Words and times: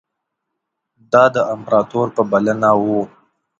دا 1.11 1.23
د 1.35 1.37
امپراطور 1.53 2.07
په 2.15 2.21
بلنه 2.31 2.69
وو. 2.83 3.01